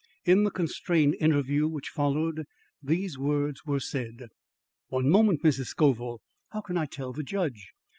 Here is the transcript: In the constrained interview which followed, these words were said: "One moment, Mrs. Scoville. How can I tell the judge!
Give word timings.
In 0.25 0.45
the 0.45 0.49
constrained 0.49 1.15
interview 1.19 1.67
which 1.67 1.89
followed, 1.89 2.45
these 2.81 3.19
words 3.19 3.65
were 3.67 3.79
said: 3.79 4.29
"One 4.87 5.07
moment, 5.07 5.43
Mrs. 5.43 5.67
Scoville. 5.67 6.21
How 6.49 6.61
can 6.61 6.75
I 6.75 6.87
tell 6.87 7.13
the 7.13 7.21
judge! 7.21 7.69